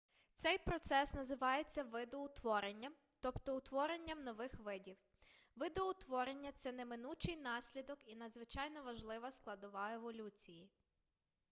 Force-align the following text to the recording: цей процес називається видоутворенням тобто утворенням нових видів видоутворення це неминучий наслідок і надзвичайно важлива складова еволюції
цей 0.33 0.57
процес 0.57 1.13
називається 1.13 1.83
видоутворенням 1.83 2.93
тобто 3.19 3.57
утворенням 3.57 4.23
нових 4.23 4.59
видів 4.59 4.97
видоутворення 5.55 6.51
це 6.51 6.71
неминучий 6.71 7.37
наслідок 7.37 7.99
і 8.07 8.15
надзвичайно 8.15 8.83
важлива 8.83 9.31
складова 9.31 9.93
еволюції 9.93 10.69